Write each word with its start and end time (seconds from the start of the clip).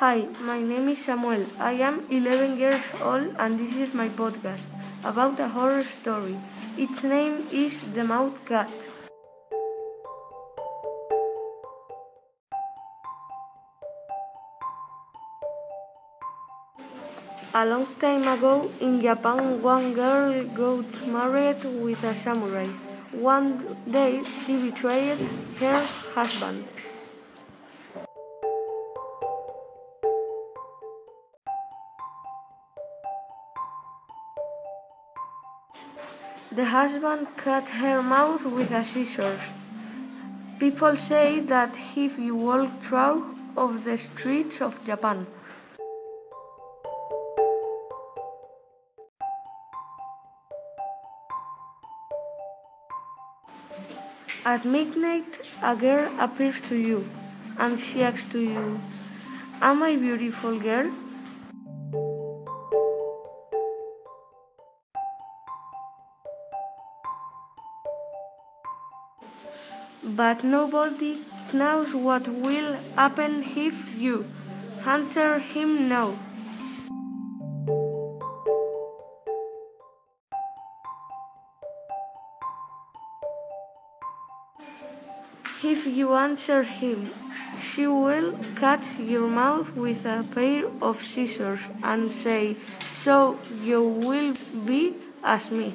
Hi, 0.00 0.26
my 0.40 0.58
name 0.62 0.88
is 0.88 1.04
Samuel. 1.04 1.44
I 1.58 1.72
am 1.86 2.06
11 2.08 2.56
years 2.58 2.84
old 3.02 3.34
and 3.38 3.60
this 3.60 3.74
is 3.76 3.92
my 3.92 4.08
podcast 4.08 4.62
about 5.04 5.38
a 5.38 5.46
horror 5.46 5.82
story. 5.82 6.38
Its 6.78 7.02
name 7.02 7.46
is 7.52 7.76
The 7.92 8.04
Mouth 8.04 8.38
Cat. 8.46 8.72
A 17.52 17.66
long 17.66 17.86
time 18.00 18.26
ago 18.26 18.70
in 18.80 19.02
Japan, 19.02 19.60
one 19.60 19.92
girl 19.92 20.32
got 20.62 21.08
married 21.08 21.62
with 21.84 22.02
a 22.04 22.14
samurai. 22.14 22.68
One 23.12 23.76
day 23.84 24.22
she 24.24 24.56
betrayed 24.56 25.18
her 25.58 25.86
husband. 26.14 26.64
The 36.52 36.64
husband 36.64 37.28
cut 37.36 37.68
her 37.68 38.02
mouth 38.02 38.44
with 38.44 38.72
a 38.72 38.84
scissors. 38.84 39.40
People 40.58 40.96
say 40.96 41.38
that 41.38 41.72
if 41.94 42.18
you 42.18 42.34
walk 42.34 42.82
through 42.82 43.36
of 43.56 43.84
the 43.84 43.96
streets 43.96 44.60
of 44.60 44.74
Japan, 44.84 45.28
At 54.44 54.64
midnight, 54.64 55.38
a 55.62 55.76
girl 55.76 56.10
appears 56.18 56.60
to 56.62 56.74
you, 56.74 57.06
and 57.58 57.78
she 57.78 58.02
asks 58.02 58.26
to 58.32 58.40
you, 58.40 58.80
Am 59.60 59.82
I 59.82 59.94
beautiful 59.94 60.58
girl? 60.58 60.90
But 70.02 70.42
nobody 70.42 71.18
knows 71.52 71.94
what 71.94 72.26
will 72.26 72.76
happen 72.96 73.44
if 73.54 73.98
you 73.98 74.24
answer 74.86 75.38
him 75.38 75.88
no. 75.88 76.18
If 85.62 85.86
you 85.86 86.14
answer 86.14 86.62
him, 86.62 87.10
she 87.60 87.86
will 87.86 88.38
cut 88.54 88.80
your 88.98 89.28
mouth 89.28 89.76
with 89.76 90.06
a 90.06 90.24
pair 90.34 90.64
of 90.80 91.02
scissors 91.02 91.60
and 91.82 92.10
say, 92.10 92.56
So 92.88 93.38
you 93.62 93.82
will 93.82 94.32
be 94.64 94.94
as 95.22 95.50
me. 95.50 95.74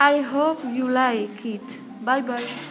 I 0.00 0.22
hope 0.22 0.64
you 0.64 0.88
like 0.88 1.44
it. 1.44 1.60
Bye 2.02 2.22
bye. 2.22 2.70